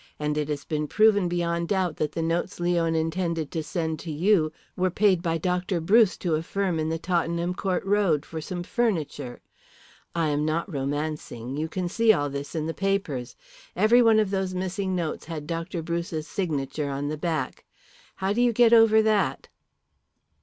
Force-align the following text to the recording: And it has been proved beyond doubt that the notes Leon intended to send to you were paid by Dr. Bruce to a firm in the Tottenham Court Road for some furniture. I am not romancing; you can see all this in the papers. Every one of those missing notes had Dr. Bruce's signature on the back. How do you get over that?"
And 0.17 0.35
it 0.35 0.49
has 0.49 0.65
been 0.65 0.87
proved 0.87 1.29
beyond 1.29 1.67
doubt 1.67 1.97
that 1.97 2.13
the 2.13 2.23
notes 2.23 2.59
Leon 2.59 2.95
intended 2.95 3.51
to 3.51 3.61
send 3.61 3.99
to 3.99 4.11
you 4.11 4.51
were 4.75 4.89
paid 4.89 5.21
by 5.21 5.37
Dr. 5.37 5.79
Bruce 5.79 6.17
to 6.17 6.33
a 6.33 6.41
firm 6.41 6.79
in 6.79 6.89
the 6.89 6.97
Tottenham 6.97 7.53
Court 7.53 7.85
Road 7.85 8.25
for 8.25 8.41
some 8.41 8.63
furniture. 8.63 9.41
I 10.15 10.29
am 10.29 10.43
not 10.43 10.73
romancing; 10.73 11.55
you 11.55 11.67
can 11.67 11.87
see 11.87 12.11
all 12.11 12.31
this 12.31 12.55
in 12.55 12.65
the 12.65 12.73
papers. 12.73 13.35
Every 13.75 14.01
one 14.01 14.19
of 14.19 14.31
those 14.31 14.55
missing 14.55 14.95
notes 14.95 15.25
had 15.25 15.45
Dr. 15.45 15.83
Bruce's 15.83 16.27
signature 16.27 16.89
on 16.89 17.09
the 17.09 17.15
back. 17.17 17.63
How 18.15 18.33
do 18.33 18.41
you 18.41 18.53
get 18.53 18.73
over 18.73 19.03
that?" 19.03 19.49